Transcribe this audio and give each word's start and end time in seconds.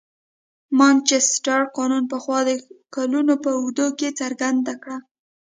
مانچستر 0.79 1.61
قانون 1.77 2.03
پخوا 2.11 2.39
د 2.47 2.49
کلونو 2.95 3.33
په 3.43 3.49
اوږدو 3.59 3.87
کې 3.99 4.09
څرګنده 4.19 4.73
کړه. 4.81 4.97